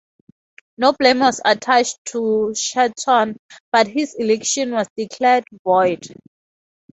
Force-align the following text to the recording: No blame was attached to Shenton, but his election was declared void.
No 0.79 0.93
blame 0.93 1.19
was 1.19 1.41
attached 1.45 1.99
to 2.05 2.55
Shenton, 2.55 3.37
but 3.71 3.85
his 3.87 4.15
election 4.15 4.71
was 4.71 4.89
declared 4.97 5.43
void. 5.63 6.15